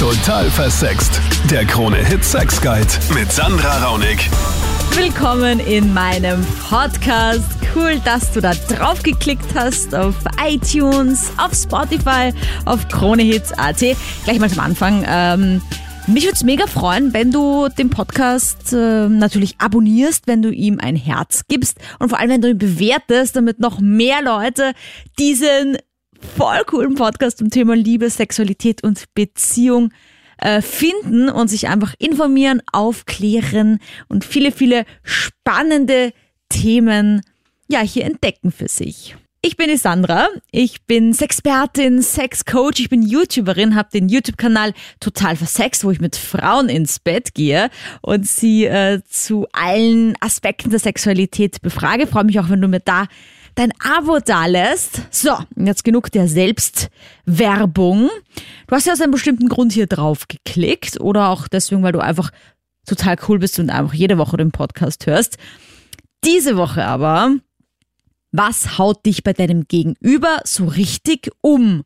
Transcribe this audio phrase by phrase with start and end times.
[0.00, 1.20] Total versext.
[1.50, 4.30] Der Krone-Hit Sex Guide mit Sandra Raunig.
[4.96, 7.44] Willkommen in meinem Podcast.
[7.74, 12.32] Cool, dass du da drauf geklickt hast auf iTunes, auf Spotify,
[12.64, 13.80] auf KroneHits.at.
[14.24, 15.04] Gleich mal zum Anfang.
[15.06, 15.60] Ähm,
[16.06, 20.80] mich würde es mega freuen, wenn du den Podcast äh, natürlich abonnierst, wenn du ihm
[20.80, 24.72] ein Herz gibst und vor allem, wenn du ihn bewertest, damit noch mehr Leute
[25.18, 25.76] diesen
[26.20, 29.92] voll coolen Podcast zum Thema Liebe, Sexualität und Beziehung
[30.38, 36.12] äh, finden und sich einfach informieren, aufklären und viele, viele spannende
[36.48, 37.22] Themen
[37.68, 39.16] ja hier entdecken für sich.
[39.42, 45.34] Ich bin die Sandra, ich bin Sexpertin, Sexcoach, ich bin YouTuberin, habe den YouTube-Kanal Total
[45.34, 47.70] Versext, wo ich mit Frauen ins Bett gehe
[48.02, 52.06] und sie äh, zu allen Aspekten der Sexualität befrage.
[52.06, 53.06] Freue mich auch, wenn du mir da
[53.54, 55.02] dein Abo dalässt.
[55.10, 58.08] So, jetzt genug der Selbstwerbung.
[58.66, 62.00] Du hast ja aus einem bestimmten Grund hier drauf geklickt oder auch deswegen, weil du
[62.00, 62.30] einfach
[62.86, 65.38] total cool bist und einfach jede Woche den Podcast hörst.
[66.24, 67.36] Diese Woche aber,
[68.32, 71.82] was haut dich bei deinem Gegenüber so richtig um?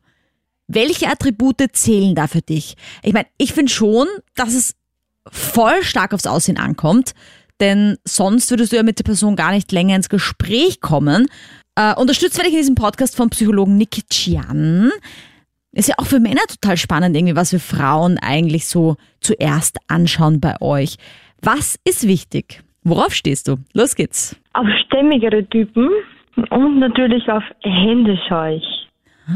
[0.67, 2.75] Welche Attribute zählen da für dich?
[3.03, 4.75] Ich meine, ich finde schon, dass es
[5.31, 7.13] voll stark aufs Aussehen ankommt,
[7.59, 11.27] denn sonst würdest du ja mit der Person gar nicht länger ins Gespräch kommen.
[11.75, 14.91] Äh, unterstützt werde ich in diesem Podcast vom Psychologen Nick Chian.
[15.73, 20.39] Ist ja auch für Männer total spannend, irgendwie, was wir Frauen eigentlich so zuerst anschauen
[20.39, 20.95] bei euch.
[21.41, 22.63] Was ist wichtig?
[22.83, 23.57] Worauf stehst du?
[23.73, 24.37] Los geht's.
[24.53, 25.89] Auf stämmigere Typen
[26.49, 28.63] und natürlich auf Hände schaue ich.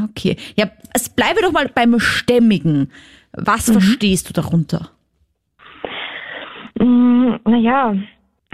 [0.09, 0.37] Okay.
[0.55, 2.91] Ja, es bleibe doch mal beim Stämmigen.
[3.33, 3.73] Was mhm.
[3.73, 4.91] verstehst du darunter?
[6.79, 7.95] Mm, naja,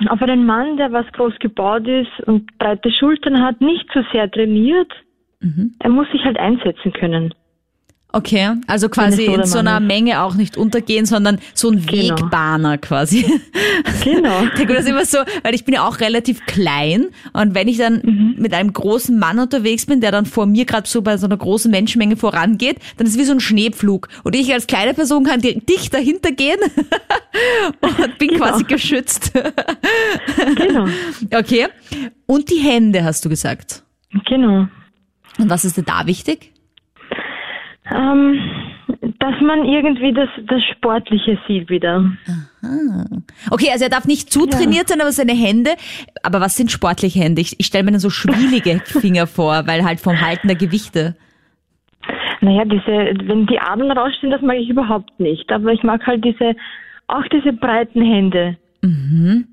[0.09, 4.29] auf einen Mann, der was groß gebaut ist und breite Schultern hat, nicht so sehr
[4.29, 4.91] trainiert.
[5.39, 5.75] Mhm.
[5.79, 7.33] Er muss sich halt einsetzen können.
[8.15, 12.15] Okay, also quasi in so einer Menge auch nicht untergehen, sondern so ein genau.
[12.17, 13.25] Wegbahner quasi.
[14.05, 14.43] Genau.
[14.57, 18.01] Ich das immer so, weil ich bin ja auch relativ klein und wenn ich dann
[18.03, 18.35] mhm.
[18.37, 21.35] mit einem großen Mann unterwegs bin, der dann vor mir gerade so bei so einer
[21.35, 24.07] großen Menschenmenge vorangeht, dann ist es wie so ein Schneepflug.
[24.23, 26.59] Und ich als kleine Person kann dicht dahinter gehen
[27.81, 28.45] und bin genau.
[28.45, 29.33] quasi geschützt.
[30.55, 30.87] genau.
[31.35, 31.67] Okay.
[32.27, 33.83] Und die Hände hast du gesagt.
[34.25, 34.67] Genau.
[35.37, 36.54] Und was ist dir da wichtig?
[37.93, 38.39] Ähm,
[39.19, 42.11] dass man irgendwie das, das Sportliche sieht wieder.
[42.27, 43.05] Aha.
[43.51, 44.95] Okay, also er darf nicht zu trainiert ja.
[44.95, 45.71] sein, aber seine Hände.
[46.23, 47.41] Aber was sind sportliche Hände?
[47.41, 51.15] Ich, ich stelle mir dann so schwielige Finger vor, weil halt vom Halten der Gewichte.
[52.41, 55.51] Naja, diese, wenn die Adern rausstehen, das mag ich überhaupt nicht.
[55.51, 56.55] Aber ich mag halt diese,
[57.07, 58.57] auch diese breiten Hände.
[58.81, 59.47] Mhm.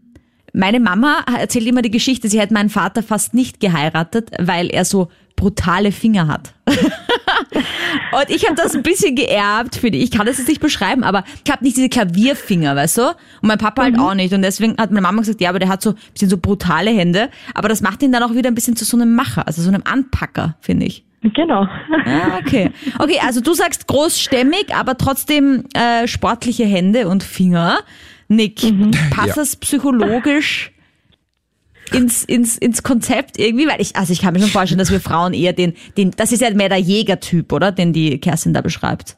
[0.53, 4.85] Meine Mama erzählt immer die Geschichte, sie hat meinen Vater fast nicht geheiratet, weil er
[4.85, 6.53] so brutale Finger hat.
[7.55, 10.05] und ich habe das ein bisschen geerbt, finde ich.
[10.05, 13.03] Ich kann das jetzt nicht beschreiben, aber ich habe nicht diese Klavierfinger, weißt du?
[13.09, 14.03] Und mein Papa halt mhm.
[14.03, 14.33] auch nicht.
[14.33, 16.91] Und deswegen hat meine Mama gesagt, ja, aber der hat so ein bisschen so brutale
[16.91, 17.31] Hände.
[17.55, 19.69] Aber das macht ihn dann auch wieder ein bisschen zu so einem Macher, also so
[19.69, 21.05] einem Anpacker, finde ich.
[21.23, 21.69] Genau.
[22.05, 22.73] Ah, okay.
[22.99, 27.79] Okay, also du sagst großstämmig, aber trotzdem äh, sportliche Hände und Finger.
[28.29, 28.91] Nick, mhm.
[29.11, 29.35] passt ja.
[29.37, 30.73] das psychologisch
[31.95, 33.67] ins, ins, ins Konzept irgendwie?
[33.67, 36.33] Weil ich, also ich kann mir schon vorstellen, dass wir Frauen eher den, den, das
[36.33, 37.73] ist ja mehr der Jägertyp, oder?
[37.73, 39.17] Den die Kerstin da beschreibt.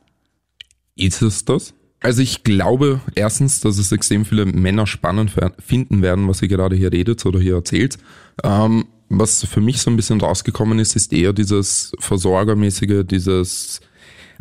[0.96, 1.74] Ist es das?
[2.00, 6.76] Also ich glaube erstens, dass es extrem viele Männer spannend finden werden, was ihr gerade
[6.76, 7.96] hier redet oder hier erzählt.
[8.42, 13.80] Ähm, was für mich so ein bisschen rausgekommen ist, ist eher dieses Versorgermäßige, dieses,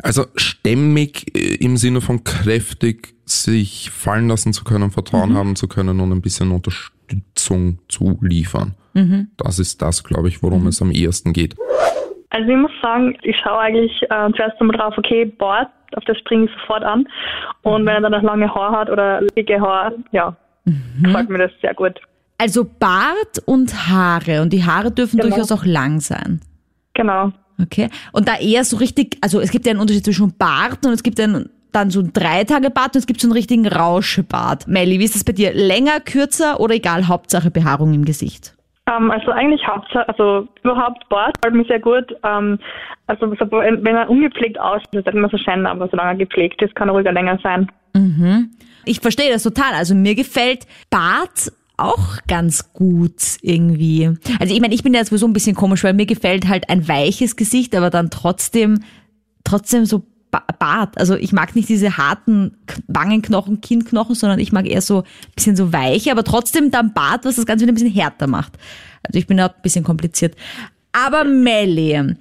[0.02, 5.36] also stämmig äh, im Sinne von kräftig sich fallen lassen zu können, Vertrauen mhm.
[5.36, 6.93] haben zu können und ein bisschen Unterstützung
[7.50, 8.74] Unterstützung zu liefern.
[8.94, 9.28] Mhm.
[9.36, 10.68] Das ist das, glaube ich, worum mhm.
[10.68, 11.56] es am ehesten geht.
[12.30, 16.18] Also ich muss sagen, ich schaue eigentlich äh, zuerst einmal drauf, okay, Bart, auf das
[16.18, 17.06] springe ich sofort an.
[17.62, 17.86] Und mhm.
[17.86, 21.02] wenn er dann noch lange Haar hat oder dicke Haar, ja, mhm.
[21.02, 22.00] gefällt mir das sehr gut.
[22.38, 24.42] Also Bart und Haare.
[24.42, 25.30] Und die Haare dürfen genau.
[25.30, 26.40] durchaus auch lang sein.
[26.94, 27.32] Genau.
[27.62, 27.88] Okay.
[28.12, 31.04] Und da eher so richtig, also es gibt ja einen Unterschied zwischen Bart und es
[31.04, 34.68] gibt einen dann so ein Drei-Tage-Bad und es gibt so einen richtigen Rauschebad.
[34.68, 35.52] Melli, wie ist das bei dir?
[35.52, 38.54] Länger, kürzer oder egal, Hauptsache Behaarung im Gesicht?
[38.86, 42.12] Um, ähm, also eigentlich Hauptsache, also überhaupt Bart gefällt mir sehr gut.
[42.22, 42.58] Um, ähm,
[43.06, 46.74] also wenn er ungepflegt aussieht, ist das immer so schön, aber solange er gepflegt ist,
[46.74, 47.70] kann er ruhiger länger sein.
[47.94, 48.50] Mhm.
[48.84, 49.72] Ich verstehe das total.
[49.74, 54.10] Also mir gefällt Bart auch ganz gut irgendwie.
[54.38, 56.86] Also ich meine, ich bin ja sowieso ein bisschen komisch, weil mir gefällt halt ein
[56.88, 58.80] weiches Gesicht, aber dann trotzdem,
[59.44, 60.02] trotzdem so
[60.58, 60.98] Bart.
[60.98, 65.56] Also ich mag nicht diese harten Wangenknochen, Kinnknochen, sondern ich mag eher so ein bisschen
[65.56, 68.58] so weiche, aber trotzdem dann Bart, was das Ganze wieder ein bisschen härter macht.
[69.02, 70.36] Also ich bin da ein bisschen kompliziert.
[70.92, 72.16] Aber Melly,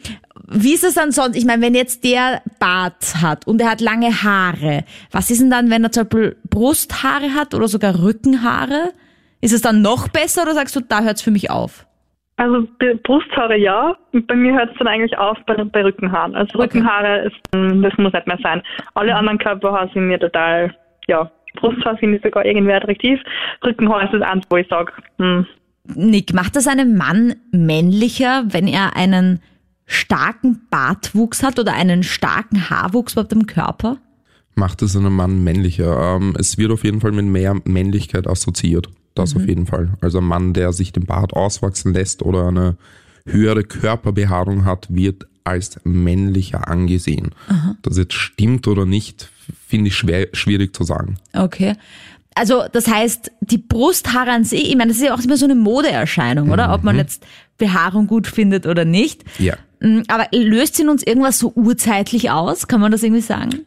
[0.48, 1.38] Wie ist es dann sonst?
[1.38, 5.50] Ich meine, wenn jetzt der Bart hat und er hat lange Haare, was ist denn
[5.50, 8.94] dann, wenn er zum Beispiel Brusthaare hat oder sogar Rückenhaare?
[9.42, 11.86] Ist es dann noch besser oder sagst du, da hört es für mich auf?
[12.36, 12.68] Also
[13.04, 16.36] Brusthaare ja, bei mir hört es dann eigentlich auf bei, bei Rückenhaaren.
[16.36, 16.64] Also Okay.
[16.64, 18.62] Rückenhaare, ist, mm, das muss nicht mehr sein.
[18.96, 20.76] Alle anderen Körperhaare sind mir total,
[21.08, 23.20] ja, Brusthaare sind mir sogar irgendwie attraktiv.
[23.64, 25.46] Rückenhaar ist das eins, wo ich sage, hm,
[25.96, 29.42] Nick, macht das einen Mann männlicher, wenn er einen
[29.86, 33.98] starken Bartwuchs hat oder einen starken Haarwuchs überhaupt am Körper?
[34.56, 36.16] Macht es einen Mann männlicher?
[36.16, 38.88] Ähm, es wird auf jeden Fall mit mehr Männlichkeit assoziiert.
[39.16, 39.94] Das auf jeden Fall.
[40.02, 42.78] Also ein Mann, der sich den Bart auswachsen lässt oder eine
[43.26, 47.32] höhere Körperbehaarung hat, wird als männlicher angesehen.
[47.82, 49.30] Das jetzt stimmt oder nicht,
[49.68, 51.18] finde ich schwer, schwierig zu sagen.
[51.34, 51.76] Okay.
[52.36, 55.46] Also das heißt, die Brusthaare an sich, ich meine, das ist ja auch immer so
[55.46, 56.74] eine Modeerscheinung, oder?
[56.74, 57.24] Ob man jetzt
[57.58, 59.24] Behaarung gut findet oder nicht.
[59.38, 59.56] Ja.
[59.80, 62.68] Mm, Aber löst sie in uns irgendwas so urzeitlich aus?
[62.68, 63.66] Kann man das irgendwie sagen?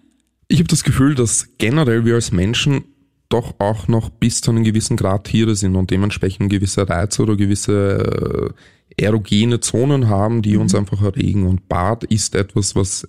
[0.48, 2.84] Ich habe das Gefühl, dass generell wir als Menschen
[3.28, 7.36] doch auch noch bis zu einem gewissen Grad Tiere sind und dementsprechend gewisse Reize oder
[7.36, 8.52] gewisse
[8.98, 11.46] äh, erogene Zonen haben, die uns einfach erregen.
[11.46, 13.08] Und Bart ist etwas, was,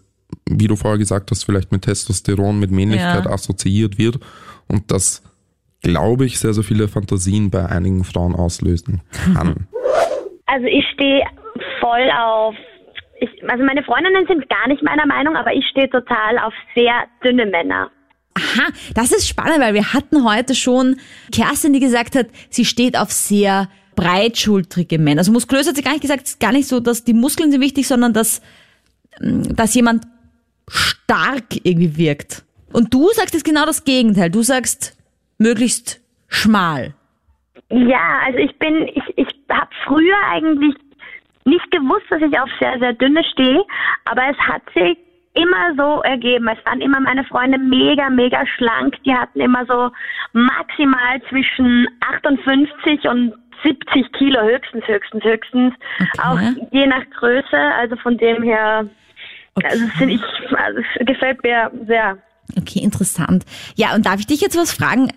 [0.49, 3.31] wie du vorher gesagt hast, vielleicht mit Testosteron, mit Männlichkeit Ja.
[3.31, 4.19] assoziiert wird
[4.67, 5.23] und das,
[5.81, 9.01] glaube ich, sehr, sehr viele Fantasien bei einigen Frauen auslösen
[9.35, 9.67] kann.
[10.49, 11.23] Also ich stehe
[11.81, 12.55] voll auf.
[13.19, 17.03] Ich, also meine Freundinnen sind gar nicht meiner Meinung, aber ich stehe total auf sehr
[17.21, 17.91] dünne Männer.
[18.37, 20.97] Aha, das ist spannend, weil wir hatten heute schon
[21.31, 25.21] Kerstin, die gesagt hat, sie steht auf sehr breitschultrige Männer.
[25.21, 27.51] Also muskulös hat sie gar nicht gesagt, es ist gar nicht so, dass die Muskeln
[27.51, 28.41] sind wichtig, sondern dass,
[29.19, 30.05] mm, dass jemand
[30.69, 32.43] stark irgendwie wirkt.
[32.71, 34.29] Und du sagst jetzt genau das Gegenteil.
[34.29, 34.95] Du sagst
[35.39, 36.93] möglichst schmal.
[37.69, 40.75] Ja, also ich bin, ich, ich habe früher eigentlich
[41.45, 43.63] nicht gewusst, dass ich auf sehr, sehr dünne stehe,
[44.05, 44.97] aber es hat sich
[45.37, 46.47] immer so ergeben.
[46.47, 48.95] Es waren immer meine Freunde mega, mega schlank.
[49.05, 49.91] Die hatten immer so
[50.33, 55.73] maximal zwischen 58 und 70 Kilo höchstens, höchstens, höchstens.
[55.99, 56.21] Okay.
[56.23, 57.57] Auch je nach Größe.
[57.79, 58.87] Also von dem her,
[59.55, 60.21] also es sind ich,
[60.55, 62.17] also gefällt mir sehr.
[62.57, 63.45] Okay, interessant.
[63.75, 65.11] Ja, und darf ich dich jetzt was fragen?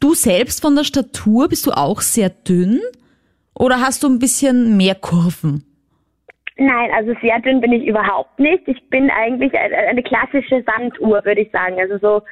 [0.00, 2.80] Du selbst von der Statur, bist du auch sehr dünn?
[3.54, 5.69] Oder hast du ein bisschen mehr Kurven?
[6.60, 8.68] Nein, also sehr dünn bin ich überhaupt nicht.
[8.68, 11.80] Ich bin eigentlich eine klassische Sanduhr, würde ich sagen.
[11.80, 12.22] Also so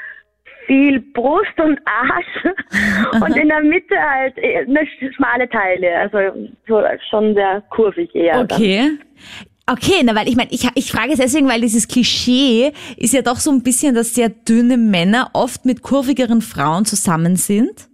[0.66, 4.86] viel Brust und Arsch und in der Mitte halt äh, eine
[5.16, 5.96] schmale Teile.
[5.96, 8.42] Also so schon sehr kurvig eher.
[8.42, 8.98] Okay.
[9.70, 13.22] Okay, na, weil ich meine, ich, ich frage es deswegen, weil dieses Klischee ist ja
[13.22, 17.88] doch so ein bisschen, dass sehr dünne Männer oft mit kurvigeren Frauen zusammen sind.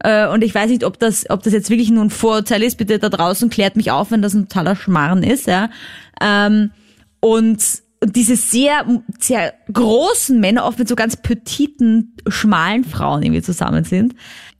[0.00, 2.78] Äh, Und ich weiß nicht, ob das, ob das jetzt wirklich nur ein Vorurteil ist.
[2.78, 5.70] Bitte da draußen klärt mich auf, wenn das ein totaler Schmarrn ist, ja.
[6.20, 6.70] Ähm,
[7.20, 7.62] Und
[8.04, 8.86] diese sehr,
[9.18, 14.14] sehr großen Männer oft mit so ganz petiten, schmalen Frauen irgendwie zusammen sind.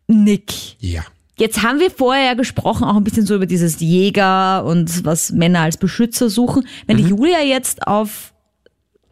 [0.08, 1.02] Nick, Ja.
[1.38, 5.30] Jetzt haben wir vorher ja gesprochen, auch ein bisschen so über dieses Jäger und was
[5.30, 6.66] Männer als Beschützer suchen.
[6.88, 8.34] Wenn die Julia jetzt auf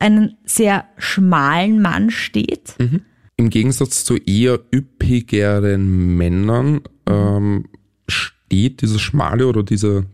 [0.00, 2.74] einen sehr schmalen Mann steht,
[3.36, 4.58] Im Gegensatz zu eher
[5.06, 7.66] üppigeren Männern ähm,
[8.08, 10.06] steht dieses Schmale oder diese,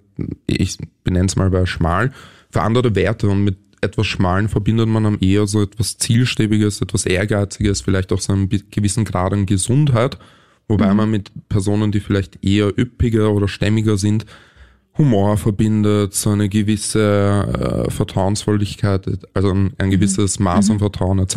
[0.47, 2.13] ich benenne es mal bei schmal,
[2.51, 7.07] für andere Werte und mit etwas Schmalen verbindet man am eher so etwas Zielstrebiges, etwas
[7.07, 10.19] Ehrgeiziges, vielleicht auch so einen gewissen Grad an Gesundheit,
[10.69, 14.25] wobei man mit Personen, die vielleicht eher üppiger oder stämmiger sind,
[14.99, 21.37] Humor verbindet, so eine gewisse äh, Vertrauensvolligkeit, also ein, ein gewisses Maß an Vertrauen etc.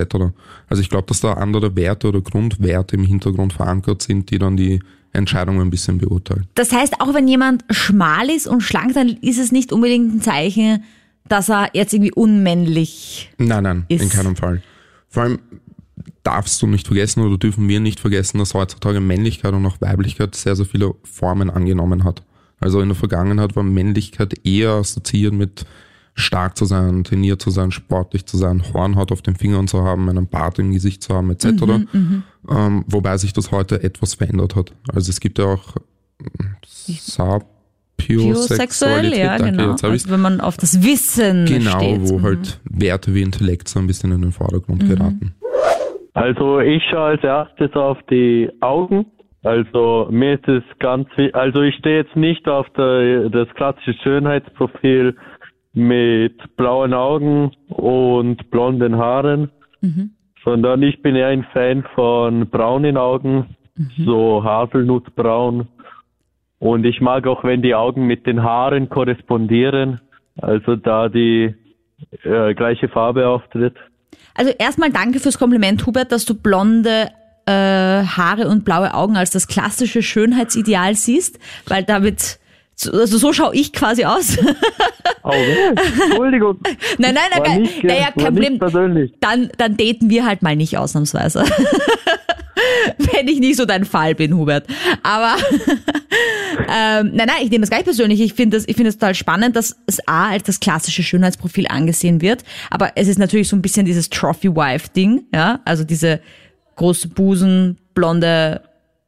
[0.67, 4.57] Also ich glaube, dass da andere Werte oder Grundwerte im Hintergrund verankert sind, die dann
[4.57, 4.81] die
[5.13, 6.47] Entscheidung ein bisschen beurteilen.
[6.55, 10.21] das heißt, auch wenn jemand schmal ist und schlank, dann ist es nicht unbedingt ein
[10.21, 10.83] Zeichen,
[11.29, 14.61] dass er jetzt irgendwie unmännlich Nein, nein, in Ist- keinem Fall.
[15.07, 15.39] Vor allem
[16.23, 20.35] darfst du nicht vergessen oder dürfen wir nicht vergessen, dass heutzutage Männlichkeit und auch Weiblichkeit
[20.35, 22.21] sehr, sehr viele Formen angenommen hat.
[22.59, 25.65] Also in der Vergangenheit war Männlichkeit eher assoziiert mit
[26.17, 30.09] stark zu sein, trainiert zu sein, sportlich zu sein, Hornhaut auf den Fingern zu haben,
[30.09, 31.45] einen Bart im Gesicht zu haben, etc.
[32.49, 34.71] ähm, wobei sich das heute etwas verändert hat.
[34.93, 35.75] Also es gibt ja auch
[37.97, 39.75] Sapiosexualität, ja, danke, genau.
[39.81, 42.01] Also wenn man auf das Wissen Genau, steht.
[42.09, 42.23] wo Mhm.
[42.23, 45.33] halt Werte wie Intellekt so ein bisschen in den Vordergrund geraten.
[46.13, 49.05] Also ich schaue als erstes auf die Augen.
[49.45, 55.15] Also mir ist es ganz also ich stehe jetzt nicht auf der, das klassische Schönheitsprofil
[55.73, 59.51] mit blauen Augen und blonden Haaren,
[60.43, 63.55] sondern ich bin eher ein Fan von braunen Augen,
[64.03, 65.67] so Haselnussbraun.
[66.57, 70.01] Und ich mag auch, wenn die Augen mit den Haaren korrespondieren,
[70.41, 71.53] also da die
[72.23, 73.75] äh, gleiche Farbe auftritt.
[74.33, 77.09] Also erstmal danke fürs Kompliment, Hubert, dass du blonde
[77.45, 81.37] äh, Haare und blaue Augen als das klassische Schönheitsideal siehst,
[81.67, 82.39] weil damit
[82.75, 84.37] so- also so schaue ich quasi aus.
[85.23, 86.59] Oh, Entschuldigung.
[86.97, 88.59] nein, nein, nein, kein, nicht, naja, kein Problem.
[88.59, 89.13] persönlich.
[89.21, 91.45] Dann, dann daten wir halt mal nicht ausnahmsweise.
[92.97, 94.65] Wenn ich nicht so dein Fall bin, Hubert.
[95.03, 95.35] Aber
[96.69, 98.21] ähm, nein, nein, ich nehme das gar nicht persönlich.
[98.21, 101.67] Ich finde das, ich finde es total spannend, dass es A als das klassische Schönheitsprofil
[101.67, 102.43] angesehen wird.
[102.69, 105.59] Aber es ist natürlich so ein bisschen dieses Trophy-Wife-Ding, ja.
[105.65, 106.21] Also diese
[106.75, 108.61] große Busen, blonde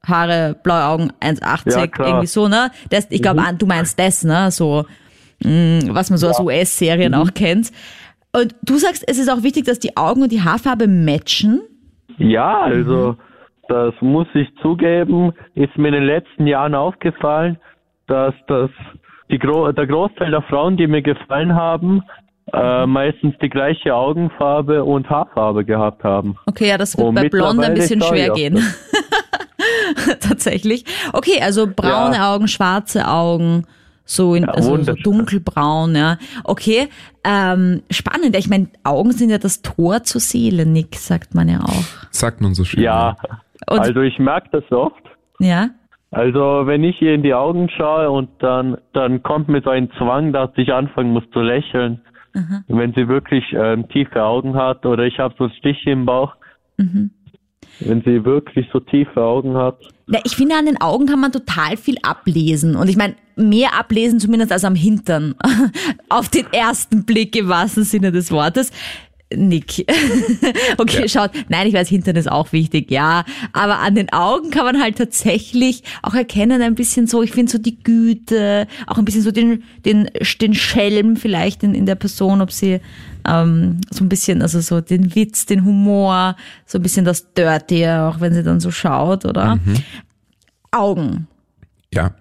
[0.06, 2.72] Haare, blaue Augen, 1,80, Ja, irgendwie so, ne?
[2.90, 4.52] Das, ich glaube, du meinst das, ne?
[4.52, 4.86] So,
[5.44, 7.72] mh, was man so aus US-Serien auch kennt.
[8.34, 11.62] Und du sagst, es ist auch wichtig, dass die Augen und die Haarfarbe matchen.
[12.18, 13.18] Ja, also
[13.68, 17.58] das muss ich zugeben, ist mir in den letzten Jahren aufgefallen,
[18.08, 18.70] dass das
[19.30, 22.02] die Gro der Großteil der Frauen, die mir gefallen haben,
[22.54, 26.38] äh, meistens die gleiche Augenfarbe und Haarfarbe gehabt haben.
[26.46, 28.58] Okay, ja, das wird Und bei Blonden ein bisschen schwer gehen.
[30.20, 30.86] Tatsächlich.
[31.14, 32.34] Okay, also braune Ja.
[32.34, 33.66] Augen, schwarze Augen,
[34.06, 36.18] so in Ja, also so dunkelbraun, ja.
[36.44, 36.88] Okay,
[37.24, 38.36] ähm, spannend.
[38.38, 41.84] Ich meine, Augen sind ja das Tor zur Seele, Nick, sagt man ja auch.
[42.12, 42.84] Sagt man so schön.
[42.84, 43.16] Ja,
[43.70, 45.02] Und- also ich merke das oft.
[45.40, 45.70] Ja.
[46.12, 49.92] Also wenn ich ihr in die Augen schaue und dann dann kommt mir so ein
[49.98, 52.00] Zwang, dass ich anfangen muss zu lächeln,
[52.68, 56.36] wenn sie wirklich ähm, tiefe Augen hat oder ich habe so Stiche im Bauch.
[57.80, 59.80] Wenn sie wirklich so tiefe Augen hat.
[60.08, 62.76] Na, ich finde, an den Augen kann man total viel ablesen.
[62.76, 65.36] Und ich meine, mehr ablesen zumindest als am Hintern.
[66.10, 68.72] Auf den ersten Blick im wahrsten Sinne des Wortes.
[69.36, 69.86] Nick.
[70.78, 71.32] okay, schaut.
[71.50, 73.26] Nein, ich weiß, Hintern ist auch wichtig, ja.
[73.52, 77.52] Aber an den Augen kann man halt tatsächlich auch erkennen, ein bisschen so, ich finde
[77.52, 80.10] so die Güte, auch ein bisschen so den, den,
[80.42, 82.80] den Schelm vielleicht in, in der Person, ob sie
[83.28, 87.86] ähm, so ein bisschen, also so den Witz, den Humor, so ein bisschen das Dirty,
[87.88, 89.60] auch wenn sie dann so schaut, oder?
[90.72, 91.28] Augen.
[91.94, 92.16] Ja.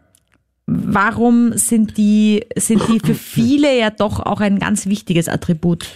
[0.67, 5.87] Warum sind die, sind die für viele ja doch auch ein ganz wichtiges Attribut?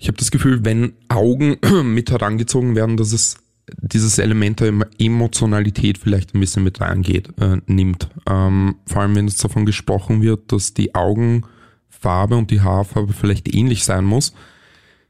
[0.00, 3.36] Ich habe das Gefühl, wenn Augen mit herangezogen werden, dass es
[3.82, 8.08] dieses Element der Em- Emotionalität vielleicht ein bisschen mit reingeht, äh, nimmt.
[8.28, 13.54] Ähm, vor allem, wenn es davon gesprochen wird, dass die Augenfarbe und die Haarfarbe vielleicht
[13.54, 14.32] ähnlich sein muss.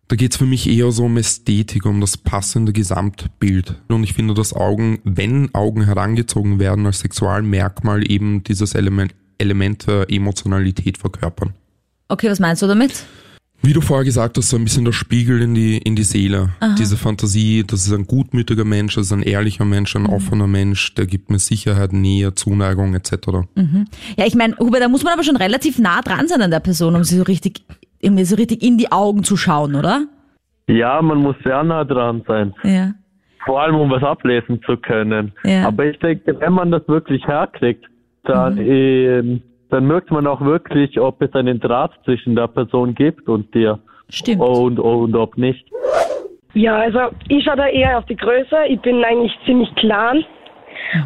[0.09, 3.81] Da geht's für mich eher so um Ästhetik, um das passende Gesamtbild.
[3.87, 9.87] Und ich finde, dass Augen, wenn Augen herangezogen werden als Sexualmerkmal, eben dieses Element, Element
[9.87, 11.55] der Emotionalität verkörpern.
[12.09, 13.05] Okay, was meinst du damit?
[13.63, 16.49] Wie du vorher gesagt hast, so ein bisschen der Spiegel in die, in die Seele.
[16.79, 20.95] Diese Fantasie, das ist ein gutmütiger Mensch, das ist ein ehrlicher Mensch, ein offener Mensch,
[20.95, 23.13] der gibt mir Sicherheit, Nähe, Zuneigung etc.
[24.17, 26.61] Ja, ich meine, Hubert, da muss man aber schon relativ nah dran sein an der
[26.61, 27.61] Person, um sie so richtig,
[28.01, 30.07] irgendwie so richtig in die Augen zu schauen, oder?
[30.67, 32.55] Ja, man muss sehr nah dran sein.
[32.63, 32.93] Ja.
[33.45, 35.33] Vor allem, um was ablesen zu können.
[35.45, 35.67] Ja.
[35.67, 37.85] Aber ich denke, wenn man das wirklich herkriegt,
[38.25, 43.29] dann, ähm, dann merkt man auch wirklich, ob es einen Draht zwischen der Person gibt
[43.29, 43.79] und dir.
[44.09, 44.41] Stimmt.
[44.41, 45.67] Und, und ob nicht.
[46.55, 46.99] Ja, also
[47.29, 48.57] ich schaue da eher auf die Größe.
[48.69, 50.25] Ich bin eigentlich ziemlich klein.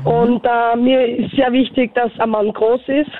[0.04, 3.10] Und äh, mir ist sehr wichtig, dass ein Mann groß ist.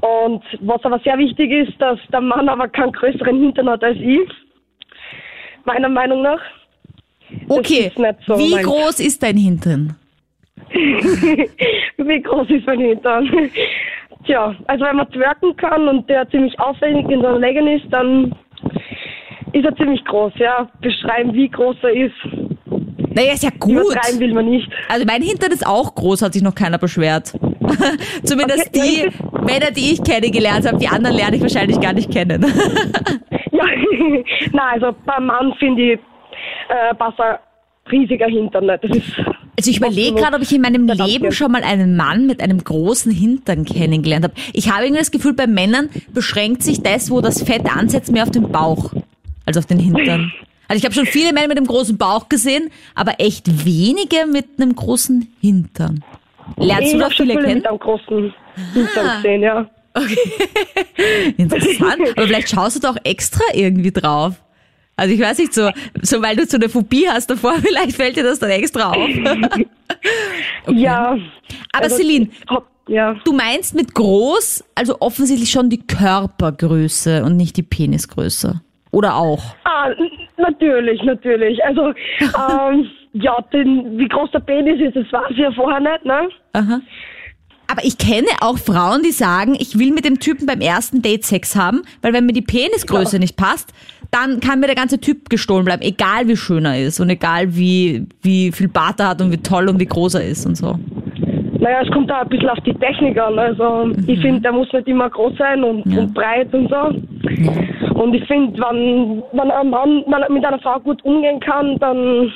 [0.00, 3.98] Und was aber sehr wichtig ist, dass der Mann aber keinen größeren Hintern hat als
[3.98, 4.28] ich.
[5.64, 6.40] Meiner Meinung nach.
[7.48, 8.66] Okay, ist nicht so wie meins.
[8.66, 9.96] groß ist dein Hintern?
[10.72, 13.28] Wie groß ist mein Hintern?
[14.24, 18.34] Tja, also wenn man twerken kann und der ziemlich aufwendig in der Legen ist, dann
[19.52, 20.68] ist er ziemlich groß, ja.
[20.80, 22.14] Beschreiben, wie groß er ist.
[23.14, 23.72] Naja, ist ja gut.
[23.72, 24.70] Übertreiben will man nicht.
[24.88, 27.28] Also mein Hintern ist auch groß, hat sich noch keiner beschwert.
[28.22, 32.10] Zumindest Okay, die Männer, die ich kennengelernt habe, die anderen lerne ich wahrscheinlich gar nicht
[32.10, 32.44] kennen.
[33.52, 33.64] Ja,
[34.52, 36.00] nein, also beim Mann finde ich,
[36.68, 37.36] äh, passt ein
[37.90, 38.82] riesiger Hintern nicht.
[38.82, 39.20] Das ist
[39.56, 42.64] Also ich überlege gerade, ob ich in meinem Leben schon mal einen Mann mit einem
[42.64, 44.34] großen Hintern kennengelernt habe.
[44.54, 48.22] Ich habe irgendwie das Gefühl, bei Männern beschränkt sich das, wo das Fett ansetzt, mehr
[48.22, 48.92] auf den Bauch
[49.44, 50.32] als auf den Hintern.
[50.68, 54.46] Also ich habe schon viele Männer mit einem großen Bauch gesehen, aber echt wenige mit
[54.58, 56.02] einem großen Hintern.
[56.56, 57.58] Lernst du da schon viele viele kennen?
[57.58, 58.34] mit einem großen
[58.72, 59.66] Hintern gesehen, ja.
[61.36, 62.00] Interessant.
[62.16, 64.36] Aber vielleicht schaust du da auch extra irgendwie drauf.
[64.96, 65.70] Also ich weiß nicht, so,
[66.02, 69.08] so weil du so eine Phobie hast davor, vielleicht fällt dir das dann extra auf.
[70.68, 71.16] Ja.
[71.72, 72.28] Aber also, Celine,
[72.88, 73.14] Ja.
[73.24, 78.60] du meinst mit groß, also offensichtlich schon die Körpergröße und nicht die Penisgröße.
[78.90, 79.54] Oder auch?
[79.64, 79.90] Ah,
[80.36, 81.62] natürlich, natürlich.
[81.64, 81.88] Also,
[82.20, 86.28] ähm, ja, den, wie groß der Penis ist, das weiß ich ja vorher nicht, ne?
[86.54, 86.80] Aha.
[87.72, 91.24] Aber ich kenne auch Frauen, die sagen, ich will mit dem Typen beim ersten Date
[91.24, 93.72] Sex haben, weil wenn mir die Penisgröße nicht passt,
[94.10, 97.56] dann kann mir der ganze Typ gestohlen bleiben, egal wie schön er ist und egal
[97.56, 100.54] wie, wie viel Bart er hat und wie toll und wie groß er ist und
[100.54, 100.78] so.
[101.60, 103.38] Naja, es kommt auch ein bisschen auf die Technik an.
[103.38, 106.00] Also ich finde, der muss nicht immer groß sein und, Ja.
[106.00, 108.00] und breit und so.
[108.02, 112.30] Und ich finde, wenn, wenn ein Mann wenn mit einer Frau gut umgehen kann, dann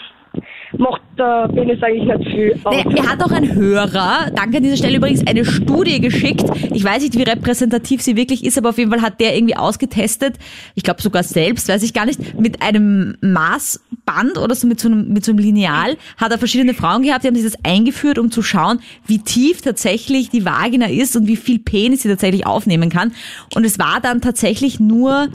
[0.79, 2.75] macht der Penis eigentlich nicht viel aus.
[2.75, 6.45] Nee, mir hat auch ein Hörer, danke an dieser Stelle übrigens, eine Studie geschickt.
[6.73, 9.57] Ich weiß nicht, wie repräsentativ sie wirklich ist, aber auf jeden Fall hat der irgendwie
[9.57, 10.37] ausgetestet,
[10.75, 14.89] ich glaube sogar selbst, weiß ich gar nicht, mit einem Maßband oder so mit so
[14.89, 18.19] einem, mit so einem Lineal, hat er verschiedene Frauen gehabt, die haben sich das eingeführt,
[18.19, 22.47] um zu schauen, wie tief tatsächlich die Vagina ist und wie viel Penis sie tatsächlich
[22.47, 23.13] aufnehmen kann.
[23.55, 25.29] Und es war dann tatsächlich nur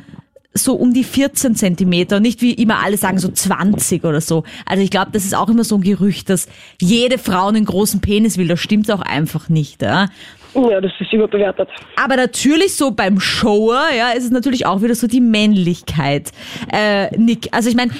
[0.53, 4.43] so um die 14 Zentimeter und nicht wie immer alle sagen so 20 oder so.
[4.65, 6.47] Also ich glaube, das ist auch immer so ein Gerücht, dass
[6.79, 8.47] jede Frau einen großen Penis will.
[8.47, 9.81] Das stimmt auch einfach nicht.
[9.81, 10.09] Ja?
[10.53, 11.69] Ja, das ist überbewertet.
[11.95, 16.31] Aber natürlich so beim Shower, ja, ist es natürlich auch wieder so die Männlichkeit.
[16.71, 17.91] Äh, Nick, also ich meine,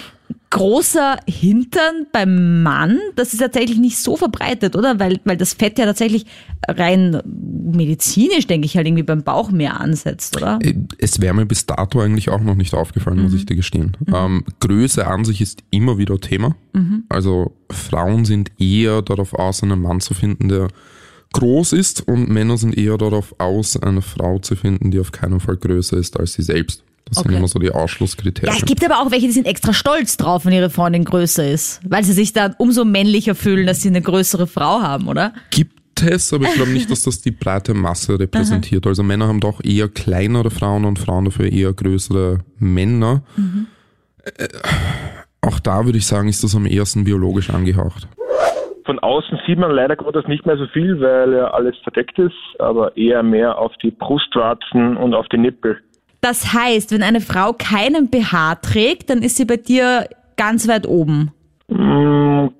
[0.52, 5.00] großer Hintern beim Mann, das ist tatsächlich nicht so verbreitet, oder?
[5.00, 6.26] Weil, weil das Fett ja tatsächlich
[6.68, 10.60] rein medizinisch, denke ich, halt irgendwie beim Bauch mehr ansetzt, oder?
[10.62, 13.98] Äh, Es wäre mir bis dato eigentlich auch noch nicht aufgefallen, muss ich dir gestehen.
[14.14, 16.56] Ähm, Größe an sich ist immer wieder Thema.
[17.10, 20.68] Also Frauen sind eher darauf aus, einen Mann zu finden, der
[21.34, 25.40] groß ist und Männer sind eher darauf aus, eine Frau zu finden, die auf keinen
[25.40, 26.84] Fall größer ist als sie selbst.
[27.12, 27.38] Das sind Okay.
[27.40, 28.56] immer so die Ja, Ausschlusskriterien.
[28.58, 31.82] es gibt aber auch welche, die sind extra stolz drauf, wenn ihre Freundin größer ist,
[31.88, 35.34] weil sie sich dann umso männlicher fühlen, dass sie eine größere Frau haben, oder?
[35.50, 38.88] Gibt es, aber ich glaube nicht, dass das die breite Masse repräsentiert.
[38.88, 43.24] Also Männer haben doch eher kleinere Frauen und Frauen dafür eher größere Männer.
[44.38, 44.48] Äh,
[45.42, 48.08] Auch da würde ich sagen, ist das am ehesten biologisch angehaucht.
[48.86, 52.34] Von außen sieht man leider Gottes nicht mehr so viel, weil ja alles verdeckt ist,
[52.60, 55.78] aber eher mehr auf die Brustwarzen und auf die Nippel.
[56.22, 60.88] Das heißt, wenn eine Frau keinen BH trägt, dann ist sie bei dir ganz weit
[60.88, 61.32] oben.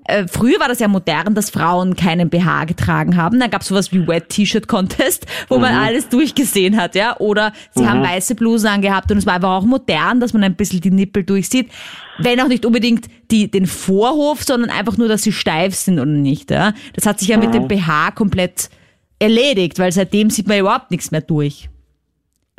[0.04, 3.38] Äh, früher war das ja modern, dass Frauen keinen BH getragen haben.
[3.38, 7.16] Dann gab es sowas wie Wet T-Shirt Contest, wo man alles durchgesehen hat, ja.
[7.18, 10.56] Oder sie haben weiße Blusen angehabt und es war einfach auch modern, dass man ein
[10.56, 11.70] bisschen die Nippel durchsieht.
[12.18, 16.10] Wenn auch nicht unbedingt die, den Vorhof, sondern einfach nur, dass sie steif sind oder
[16.10, 16.72] nicht, ja.
[16.94, 18.70] Das hat sich ja mit dem BH komplett
[19.18, 21.68] erledigt, weil seitdem sieht man überhaupt nichts mehr durch.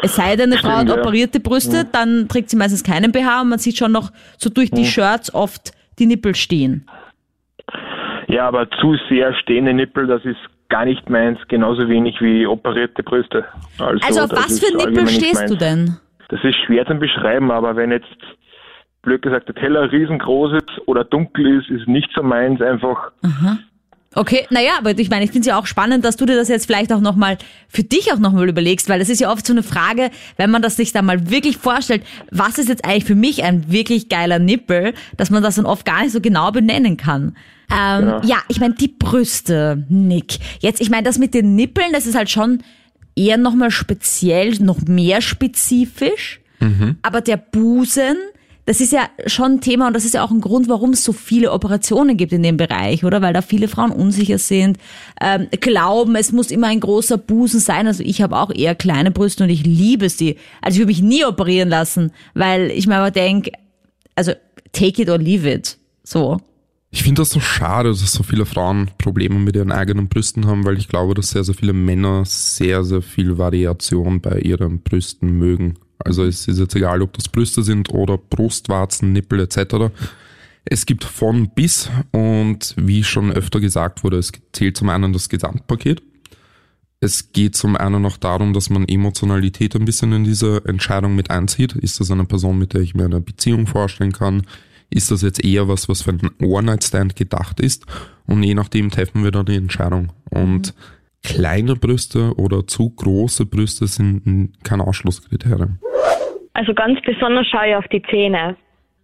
[0.03, 1.01] Es sei denn, eine Frau hat Stimmt, ja.
[1.01, 4.69] operierte Brüste, dann trägt sie meistens keinen BH und man sieht schon noch so durch
[4.69, 6.85] die Shirts oft die Nippel stehen.
[8.27, 10.39] Ja, aber zu sehr stehende Nippel, das ist
[10.69, 13.45] gar nicht meins, genauso wenig wie operierte Brüste.
[13.77, 15.97] Also auf das was für Nippel stehst du denn?
[16.29, 18.07] Das ist schwer zu beschreiben, aber wenn jetzt,
[19.03, 23.11] blöd gesagt, der Teller riesengroß ist oder dunkel ist, ist nicht so meins einfach.
[24.15, 26.47] Okay, naja, aber ich meine, ich finde es ja auch spannend, dass du dir das
[26.47, 29.53] jetzt vielleicht auch nochmal für dich auch nochmal überlegst, weil das ist ja oft so
[29.53, 33.15] eine Frage, wenn man das sich dann mal wirklich vorstellt, was ist jetzt eigentlich für
[33.15, 36.97] mich ein wirklich geiler Nippel, dass man das dann oft gar nicht so genau benennen
[36.97, 37.35] kann.
[37.71, 40.37] Ähm, Ja, ich meine, die Brüste, Nick.
[40.59, 42.61] Jetzt, ich meine, das mit den Nippeln, das ist halt schon
[43.15, 46.39] eher nochmal speziell, noch mehr spezifisch.
[47.01, 48.15] Aber der Busen,
[48.65, 51.03] das ist ja schon ein Thema und das ist ja auch ein Grund, warum es
[51.03, 53.21] so viele Operationen gibt in dem Bereich, oder?
[53.21, 54.77] Weil da viele Frauen unsicher sind,
[55.19, 57.87] ähm, glauben, es muss immer ein großer Busen sein.
[57.87, 60.37] Also ich habe auch eher kleine Brüste und ich liebe sie.
[60.61, 63.51] Also ich würde mich nie operieren lassen, weil ich mir aber denke,
[64.15, 64.31] also
[64.71, 65.77] take it or leave it.
[66.03, 66.39] So.
[66.89, 70.63] Ich finde das so schade, dass so viele Frauen Probleme mit ihren eigenen Brüsten haben,
[70.63, 75.31] weil ich glaube, dass sehr, sehr viele Männer sehr, sehr viel Variation bei ihren Brüsten
[75.37, 75.79] mögen.
[76.05, 79.93] Also es ist jetzt egal, ob das Brüste sind oder Brustwarzen, Nippel etc.
[80.65, 85.29] Es gibt von bis und wie schon öfter gesagt wurde, es zählt zum einen das
[85.29, 86.01] Gesamtpaket.
[86.99, 91.31] Es geht zum einen noch darum, dass man Emotionalität ein bisschen in diese Entscheidung mit
[91.31, 91.73] einzieht.
[91.73, 94.43] Ist das eine Person, mit der ich mir eine Beziehung vorstellen kann?
[94.89, 97.85] Ist das jetzt eher was, was für einen One-Night-Stand gedacht ist?
[98.25, 100.13] Und je nachdem treffen wir dann die Entscheidung.
[100.29, 100.73] Und
[101.23, 105.79] kleine Brüste oder zu große Brüste sind kein Ausschlusskriterium.
[106.53, 108.55] Also ganz besonders schaue ich auf die Zähne.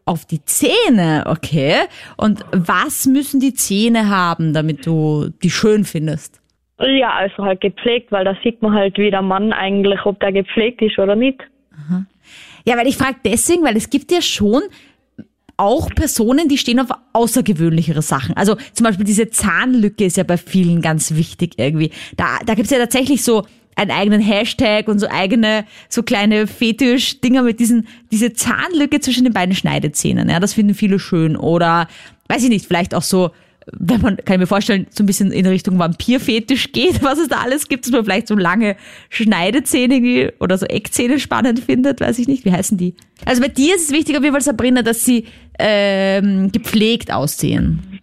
[0.05, 1.73] Auf die Zähne, okay.
[2.17, 6.41] Und was müssen die Zähne haben, damit du die schön findest?
[6.79, 10.31] Ja, also halt gepflegt, weil da sieht man halt, wie der Mann eigentlich, ob der
[10.31, 11.39] gepflegt ist oder nicht.
[12.65, 14.61] Ja, weil ich frage deswegen, weil es gibt ja schon
[15.59, 18.35] auch Personen, die stehen auf außergewöhnlichere Sachen.
[18.37, 21.91] Also zum Beispiel diese Zahnlücke ist ja bei vielen ganz wichtig irgendwie.
[22.15, 23.45] Da, da gibt's ja tatsächlich so
[23.75, 29.33] einen eigenen Hashtag und so eigene, so kleine Fetisch-Dinger mit diesen, diese Zahnlücke zwischen den
[29.33, 30.29] beiden Schneidezähnen.
[30.29, 31.35] Ja, das finden viele schön.
[31.35, 31.87] Oder,
[32.27, 33.31] weiß ich nicht, vielleicht auch so
[33.77, 37.27] wenn man, kann ich mir vorstellen, so ein bisschen in Richtung Vampirfetisch geht, was es
[37.27, 38.75] da alles gibt, dass man vielleicht so lange
[39.09, 42.95] Schneidezähne oder so Eckzähne spannend findet, weiß ich nicht, wie heißen die?
[43.25, 45.25] Also bei dir ist es wichtig auf jeden Fall, Sabrina, dass sie
[45.59, 47.99] ähm, gepflegt aussehen.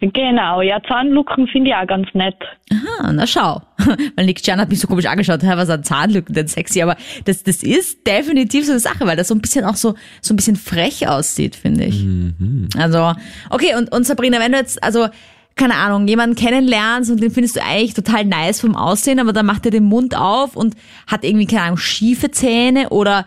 [0.00, 2.36] Genau, ja, Zahnlücken finde ich auch ganz nett.
[2.72, 3.60] Aha, na schau.
[4.16, 7.42] Weil Nick Chan hat mich so komisch angeschaut, was sind Zahnlücken denn sexy, aber das,
[7.42, 10.36] das ist definitiv so eine Sache, weil das so ein bisschen auch so, so ein
[10.36, 12.02] bisschen frech aussieht, finde ich.
[12.02, 12.68] Mhm.
[12.76, 13.14] Also,
[13.50, 15.08] okay, und, und Sabrina, wenn du jetzt, also,
[15.54, 19.46] keine Ahnung, jemanden kennenlernst und den findest du eigentlich total nice vom Aussehen, aber dann
[19.46, 20.74] macht er den Mund auf und
[21.06, 23.26] hat irgendwie, keine Ahnung, schiefe Zähne oder,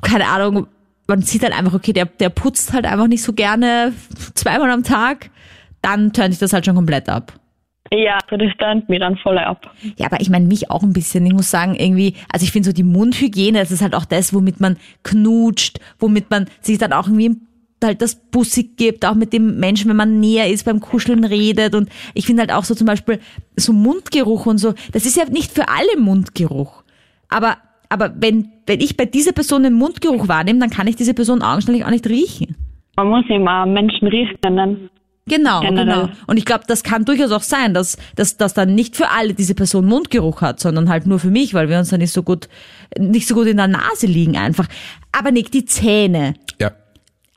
[0.00, 0.66] keine Ahnung,
[1.06, 3.92] man sieht halt einfach, okay, der, der putzt halt einfach nicht so gerne
[4.34, 5.30] zweimal am Tag
[5.82, 7.34] dann turnt ich das halt schon komplett ab.
[7.94, 9.70] Ja, das turnt mir dann voll ab.
[9.98, 11.26] Ja, aber ich meine mich auch ein bisschen.
[11.26, 14.32] Ich muss sagen, irgendwie, also ich finde so die Mundhygiene, das ist halt auch das,
[14.32, 17.36] womit man knutscht, womit man sich dann auch irgendwie
[17.84, 21.74] halt das Bussig gibt, auch mit dem Menschen, wenn man näher ist, beim Kuscheln redet.
[21.74, 23.20] Und ich finde halt auch so zum Beispiel
[23.56, 26.84] so Mundgeruch und so, das ist ja nicht für alle Mundgeruch.
[27.28, 27.58] Aber,
[27.90, 31.42] aber wenn, wenn ich bei dieser Person den Mundgeruch wahrnehme, dann kann ich diese Person
[31.42, 32.56] augenscheinlich auch nicht riechen.
[32.96, 34.88] Man muss immer Menschen riechen können.
[35.26, 36.06] Genau, Generell.
[36.06, 36.08] genau.
[36.26, 39.34] Und ich glaube, das kann durchaus auch sein, dass, dass, dass dann nicht für alle
[39.34, 42.24] diese Person Mundgeruch hat, sondern halt nur für mich, weil wir uns dann nicht so
[42.24, 42.48] gut,
[42.98, 44.66] nicht so gut in der Nase liegen einfach.
[45.12, 46.34] Aber Nick, die Zähne.
[46.60, 46.72] Ja.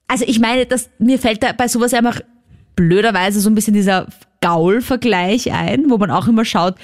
[0.08, 2.21] Also ich meine, dass mir fällt da bei sowas einfach
[2.76, 4.08] blöderweise so ein bisschen dieser
[4.41, 6.76] Gaul-Vergleich ein, wo man auch immer schaut,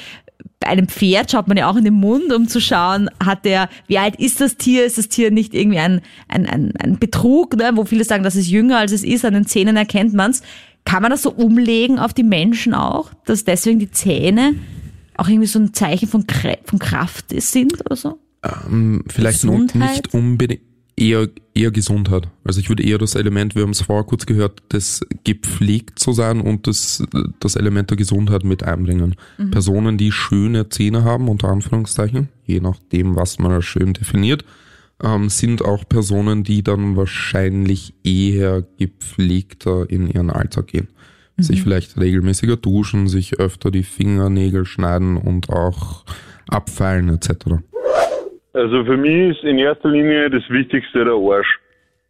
[0.60, 3.68] bei einem Pferd schaut man ja auch in den Mund, um zu schauen, hat der,
[3.88, 4.86] wie alt ist das Tier?
[4.86, 7.72] Ist das Tier nicht irgendwie ein, ein, ein, ein Betrug, ne?
[7.74, 10.42] wo viele sagen, das ist jünger als es ist, an den Zähnen erkennt man's.
[10.86, 14.56] Kann man das so umlegen auf die Menschen auch, dass deswegen die Zähne
[15.16, 16.26] auch irgendwie so ein Zeichen von,
[16.66, 18.20] von Kraft sind oder so?
[18.44, 20.62] Ähm, vielleicht nicht unbedingt
[20.96, 22.28] eher, eher Gesundheit.
[22.44, 26.14] Also ich würde eher das Element, wir haben es vorher kurz gehört, das gepflegt zu
[26.14, 27.04] sein und das,
[27.40, 29.16] das Element der Gesundheit mit einbringen.
[29.38, 29.52] Mhm.
[29.52, 34.46] Personen, die schöne Zähne haben, unter Anführungszeichen, je nachdem, was man als schön definiert,
[35.04, 40.90] ähm, sind auch Personen, die dann wahrscheinlich eher gepflegter in ihren Alltag gehen.
[41.38, 41.44] Mhm.
[41.44, 46.04] Sich vielleicht regelmäßiger duschen, sich öfter die Fingernägel schneiden und auch
[46.50, 47.62] abfeilen etc.
[48.54, 51.60] Also für mich ist in erster Linie das Wichtigste der Arsch.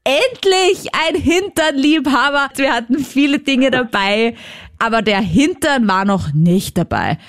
[0.04, 2.50] Endlich ein Hinternliebhaber.
[2.56, 4.34] Wir hatten viele Dinge dabei,
[4.80, 7.20] aber der Hintern war noch nicht dabei.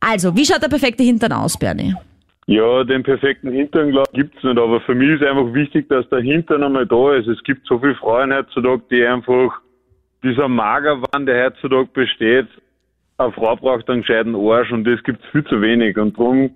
[0.00, 1.94] Also, wie schaut der perfekte Hintern aus, Bernie?
[2.46, 6.20] Ja, den perfekten Hintern gibt es nicht, aber für mich ist einfach wichtig, dass der
[6.20, 7.28] Hintern einmal da ist.
[7.28, 9.60] Es gibt so viele Frauen heutzutage, die einfach
[10.24, 12.48] dieser Magerwahn, der heutzutage besteht,
[13.18, 15.96] eine Frau braucht einen gescheiten Arsch und das gibt es viel zu wenig.
[15.96, 16.50] Und darum,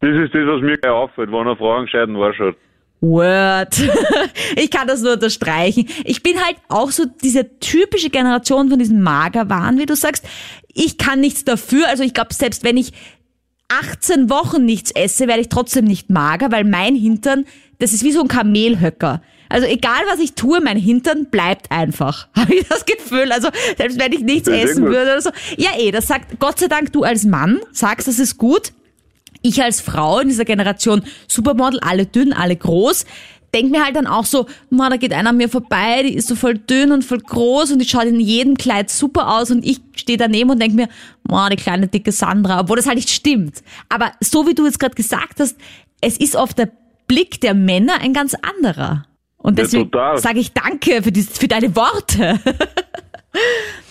[0.00, 2.56] das ist das, was mir gleich auffällt, wenn eine Frau einen gescheiten Arsch hat.
[3.00, 3.76] Word.
[4.56, 5.88] Ich kann das nur unterstreichen.
[6.04, 10.26] Ich bin halt auch so diese typische Generation von diesem Magerwahn, wie du sagst.
[10.72, 11.88] Ich kann nichts dafür.
[11.88, 12.92] Also ich glaube, selbst wenn ich
[13.68, 17.44] 18 Wochen nichts esse, werde ich trotzdem nicht mager, weil mein Hintern,
[17.78, 19.22] das ist wie so ein Kamelhöcker.
[19.48, 22.28] Also egal was ich tue, mein Hintern bleibt einfach.
[22.36, 23.30] Habe ich das Gefühl.
[23.32, 25.30] Also selbst wenn ich nichts essen würde oder so.
[25.56, 28.72] Ja eh, das sagt Gott sei Dank du als Mann, sagst, das ist gut.
[29.42, 33.04] Ich als Frau in dieser Generation Supermodel, alle dünn, alle groß,
[33.54, 36.28] denke mir halt dann auch so, man, da geht einer an mir vorbei, die ist
[36.28, 39.64] so voll dünn und voll groß und die schaut in jedem Kleid super aus und
[39.64, 40.88] ich stehe daneben und denke mir,
[41.22, 43.62] man, die kleine dicke Sandra, obwohl das halt nicht stimmt.
[43.88, 45.56] Aber so wie du jetzt gerade gesagt hast,
[46.00, 46.70] es ist oft der
[47.06, 49.06] Blick der Männer ein ganz anderer.
[49.36, 52.40] Und deswegen ja, sage ich danke für, die, für deine Worte.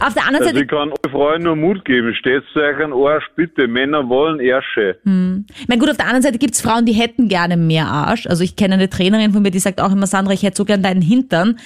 [0.00, 0.62] Auf der anderen also Seite.
[0.62, 2.14] Ich kann euch Frauen nur Mut geben.
[2.14, 3.66] Steht euch ein Arsch, bitte.
[3.68, 4.98] Männer wollen Ärsche.
[5.04, 5.46] Hm.
[5.60, 8.26] Ich meine, gut, auf der anderen Seite gibt's Frauen, die hätten gerne mehr Arsch.
[8.26, 10.64] Also ich kenne eine Trainerin von mir, die sagt auch immer, Sandra, ich hätte so
[10.64, 11.58] gern deinen Hintern.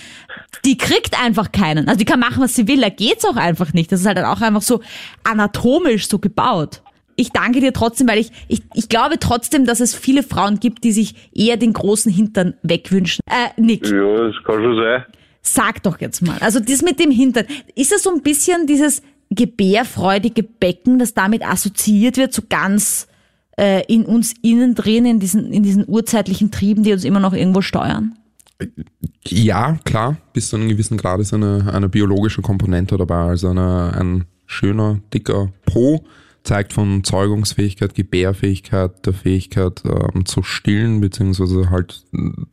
[0.65, 1.89] Die kriegt einfach keinen.
[1.89, 2.81] Also die kann machen, was sie will.
[2.81, 3.93] Da geht's auch einfach nicht.
[3.93, 4.81] Das ist halt auch einfach so
[5.25, 6.83] anatomisch so gebaut
[7.17, 10.85] ich danke dir trotzdem, weil ich, ich, ich glaube trotzdem, dass es viele Frauen gibt,
[10.85, 13.23] die sich eher den großen Hintern wegwünschen.
[13.27, 13.87] Äh, Nick.
[13.87, 15.05] Ja, das kann schon sein.
[15.47, 16.39] Sag doch jetzt mal.
[16.41, 17.47] Also das mit dem Hintern.
[17.75, 23.07] Ist das so ein bisschen dieses gebärfreudige Becken, das damit assoziiert wird, so ganz
[23.57, 27.33] äh, in uns innen drin, in diesen, in diesen urzeitlichen Trieben, die uns immer noch
[27.33, 28.17] irgendwo steuern?
[29.25, 33.93] Ja, klar, bis zu einem gewissen Grad ist eine, eine biologische Komponente dabei, also eine,
[33.95, 36.05] ein schöner, dicker Po
[36.47, 42.05] zeigt von Zeugungsfähigkeit, Gebärfähigkeit, der Fähigkeit ähm, zu stillen, beziehungsweise halt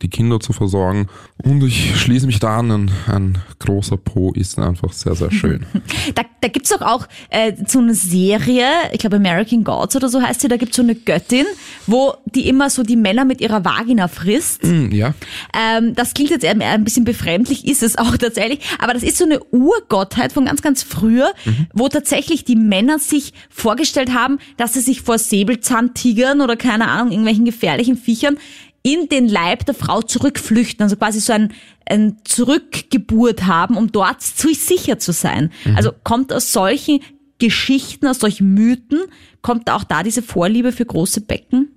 [0.02, 1.08] die Kinder zu versorgen.
[1.42, 5.66] Und ich schließe mich da an, ein, ein großer Po ist einfach sehr, sehr schön.
[6.14, 10.20] Da, da gibt's doch auch äh, so eine Serie, ich glaube American Gods oder so
[10.20, 11.46] heißt sie, da gibt's so eine Göttin,
[11.86, 14.64] wo die immer so die Männer mit ihrer Vagina frisst.
[14.64, 15.14] Mm, ja.
[15.54, 19.18] Ähm, das klingt jetzt eher ein bisschen befremdlich, ist es auch tatsächlich, aber das ist
[19.18, 21.32] so eine Urgottheit von ganz, ganz früher,
[21.72, 27.10] wo tatsächlich die Männer sich vorgestellt haben, dass sie sich vor Säbelzahntigern oder keine Ahnung,
[27.10, 28.38] irgendwelchen gefährlichen Viechern
[28.82, 31.52] in den Leib der Frau zurückflüchten, also quasi so ein,
[31.86, 35.50] ein Zurückgeburt haben, um dort zu sicher zu sein.
[35.74, 37.00] Also kommt aus solchen
[37.38, 39.00] Geschichten, aus solchen Mythen,
[39.42, 41.70] kommt auch da diese Vorliebe für große Becken?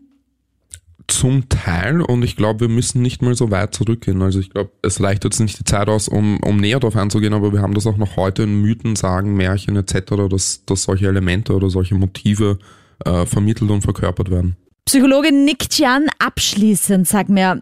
[1.08, 4.22] Zum Teil und ich glaube, wir müssen nicht mal so weit zurückgehen.
[4.22, 7.34] Also ich glaube, es reicht jetzt nicht die Zeit aus, um, um näher darauf einzugehen,
[7.34, 11.08] aber wir haben das auch noch heute in Mythen, Sagen, Märchen etc., dass, dass solche
[11.08, 12.60] Elemente oder solche Motive
[13.06, 14.58] äh, vermittelt und verkörpert werden.
[14.86, 17.62] Psychologe Nick Chan, abschließend, sag mir,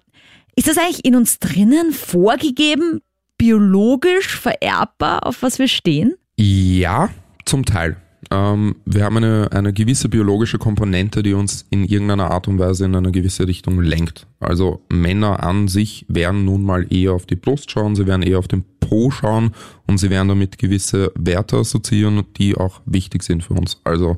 [0.55, 3.01] ist das eigentlich in uns drinnen vorgegeben,
[3.37, 6.15] biologisch vererbbar, auf was wir stehen?
[6.37, 7.09] Ja,
[7.45, 7.97] zum Teil.
[8.31, 12.85] Ähm, wir haben eine, eine gewisse biologische Komponente, die uns in irgendeiner Art und Weise
[12.85, 14.27] in eine gewisse Richtung lenkt.
[14.39, 18.39] Also Männer an sich werden nun mal eher auf die Brust schauen, sie werden eher
[18.39, 19.51] auf den Po schauen
[19.87, 23.81] und sie werden damit gewisse Werte assoziieren, die auch wichtig sind für uns.
[23.83, 24.17] Also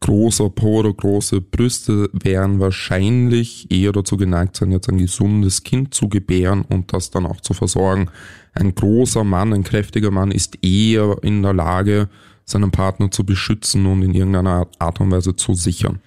[0.00, 5.92] großer Po oder große Brüste wären wahrscheinlich eher dazu geneigt sein, jetzt ein gesundes Kind
[5.94, 8.08] zu gebären und das dann auch zu versorgen.
[8.54, 12.08] Ein großer Mann, ein kräftiger Mann ist eher in der Lage,
[12.50, 16.00] seinen Partner zu beschützen und in irgendeiner Art und Weise zu sichern.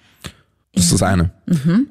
[0.74, 1.30] Das ist das eine.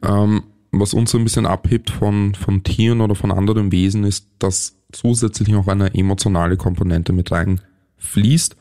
[0.04, 4.28] Ähm, was uns so ein bisschen abhebt von, von Tieren oder von anderen Wesen ist,
[4.40, 8.56] dass zusätzlich noch eine emotionale Komponente mit reinfließt.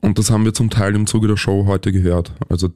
[0.00, 2.32] Und das haben wir zum Teil im Zuge der Show heute gehört.
[2.48, 2.70] Also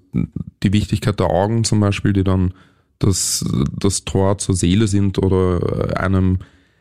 [0.62, 2.54] die Wichtigkeit der Augen zum Beispiel, die dann
[2.98, 3.44] das,
[3.78, 6.38] das Tor zur Seele sind oder einem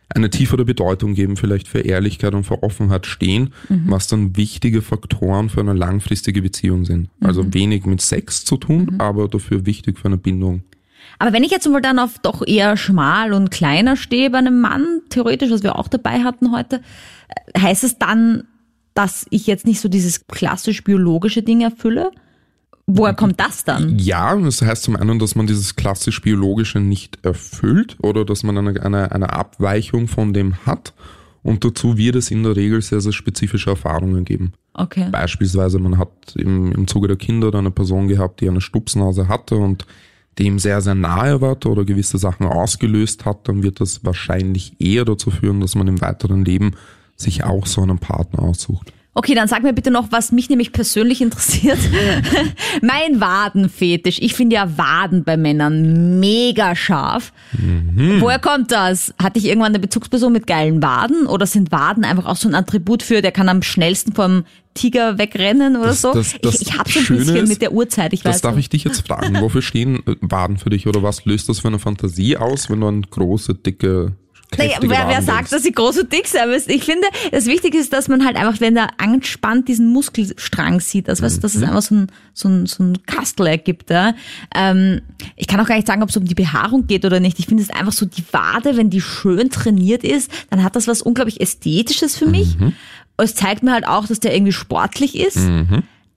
[0.09, 3.53] eine tiefere Bedeutung geben, vielleicht für Ehrlichkeit und für Offenheit stehen,
[3.87, 7.09] was dann wichtige Faktoren für eine langfristige Beziehung sind.
[7.19, 10.63] Also wenig mit Sex zu tun, aber dafür wichtig für eine Bindung.
[11.19, 14.61] Aber wenn ich jetzt mal dann auf doch eher schmal und kleiner stehe bei einem
[14.61, 16.81] Mann, theoretisch, was wir auch dabei hatten heute,
[17.53, 18.43] äh, heißt es dann,
[18.93, 22.11] dass ich jetzt nicht so dieses klassisch biologische Ding erfülle?
[22.89, 23.99] Woher kommt das dann?
[23.99, 28.57] Ja, das heißt zum einen, dass man dieses klassisch biologische nicht erfüllt oder dass man
[28.57, 30.93] eine, eine, eine Abweichung von dem hat.
[31.43, 34.53] Und dazu wird es in der Regel sehr, sehr spezifische Erfahrungen geben.
[34.73, 35.07] Okay.
[35.11, 39.57] Beispielsweise, man hat im, im Zuge der Kinder eine Person gehabt, die eine Stupsnase hatte
[39.57, 39.85] und
[40.39, 45.03] dem sehr, sehr nahe war oder gewisse Sachen ausgelöst hat, dann wird das wahrscheinlich eher
[45.03, 46.71] dazu führen, dass man im weiteren Leben
[47.15, 48.93] sich auch so einen Partner aussucht.
[49.17, 51.79] Okay, dann sag mir bitte noch, was mich nämlich persönlich interessiert.
[52.83, 54.19] mein Wadenfetisch.
[54.21, 57.33] Ich finde ja Waden bei Männern mega scharf.
[58.19, 59.15] Woher kommt das?
[59.21, 62.53] Hatte ich irgendwann eine Bezugsperson mit geilen Waden oder sind Waden einfach auch so ein
[62.53, 64.43] Attribut für, der kann am schnellsten vom
[64.75, 66.13] Tiger wegrennen oder Das- so?
[66.13, 68.35] das- das ich ich habe so ein Schöne bisschen ist, mit der Uhrzeit, ich Das
[68.35, 68.65] weiß darf nicht.
[68.65, 69.41] ich dich jetzt fragen.
[69.41, 72.81] Wofür stehen äh, Waden für dich oder was löst das für eine Fantasie aus, wenn
[72.81, 74.13] du an große, dicke,
[74.57, 76.69] Naja, wer, wer sagt, dass sie groß und dick sein müssen?
[76.71, 81.09] Ich finde, das Wichtige ist, dass man halt einfach, wenn er angespannt diesen Muskelstrang sieht,
[81.09, 81.63] also weißt du, dass Mhm.
[81.63, 83.89] es einfach so ein, so ein, so ein Kastel ergibt.
[83.89, 84.13] Ja?
[84.55, 85.01] Ähm,
[85.35, 87.39] ich kann auch gar nicht sagen, ob es um die Behaarung geht oder nicht.
[87.39, 90.87] Ich finde es einfach so, die Wade, wenn die schön trainiert ist, dann hat das
[90.87, 92.57] was unglaublich Ästhetisches für mich.
[92.57, 92.73] Mhm.
[93.17, 95.39] Es zeigt mir halt auch, dass der irgendwie sportlich ist.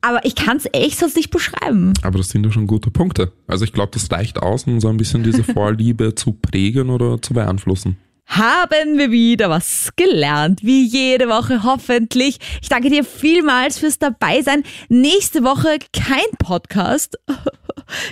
[0.02, 1.92] Aber ich kann es echt sonst nicht beschreiben.
[2.02, 3.32] Aber das sind ja schon gute Punkte.
[3.46, 7.20] Also ich glaube, das reicht aus, um so ein bisschen diese Vorliebe zu prägen oder
[7.20, 7.96] zu beeinflussen.
[8.30, 12.38] Haben wir wieder was gelernt, wie jede Woche hoffentlich.
[12.62, 14.62] Ich danke dir vielmals fürs Dabeisein.
[14.88, 17.18] Nächste Woche kein Podcast.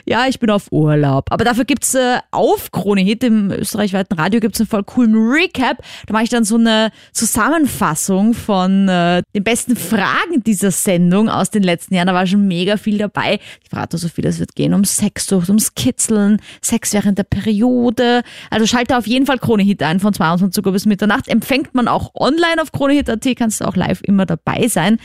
[0.07, 1.27] Ja, ich bin auf Urlaub.
[1.31, 5.79] Aber dafür gibt's äh, auf Krone Hit im österreichweiten Radio gibt's einen voll coolen Recap.
[6.07, 11.51] Da mache ich dann so eine Zusammenfassung von äh, den besten Fragen dieser Sendung aus
[11.51, 12.07] den letzten Jahren.
[12.07, 13.41] Da war schon mega viel dabei.
[13.63, 18.23] Ich verrate so viel, es wird gehen um Sexsucht, ums Kitzeln, Sex während der Periode.
[18.51, 21.29] Also schalte auf jeden Fall Krone Hit ein von 22 Uhr bis Mitternacht.
[21.29, 24.99] Empfängt man auch online auf kronehit.at, kannst du auch live immer dabei sein.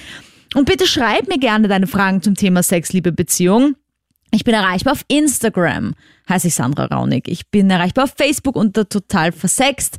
[0.55, 3.75] Und bitte schreib mir gerne deine Fragen zum Thema Sex, Liebe, Beziehung.
[4.33, 5.93] Ich bin erreichbar auf Instagram,
[6.27, 7.27] heiße ich Sandra Raunig.
[7.27, 9.97] Ich bin erreichbar auf Facebook unter total versext.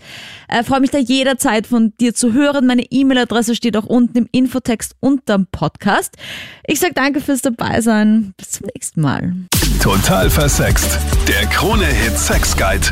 [0.48, 2.66] Äh, Freue mich da jederzeit von dir zu hören.
[2.66, 6.16] Meine E-Mail-Adresse steht auch unten im Infotext unterm Podcast.
[6.66, 8.34] Ich sage danke fürs Dabeisein.
[8.36, 9.34] Bis zum nächsten Mal.
[9.80, 10.98] Total versext.
[11.28, 12.88] Der Krone-Hit Sex Guide.